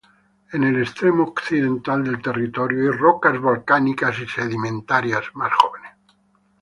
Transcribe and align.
En 0.51 0.63
el 0.63 0.81
extremo 0.81 1.25
occidental 1.25 2.03
del 2.03 2.19
territorio 2.23 2.91
hay 2.91 2.97
rocas 2.97 3.39
volcánicas 3.39 4.17
y 4.17 4.25
sedimentarias 4.27 5.25
más 5.35 5.53
jóvenes. 5.53 5.91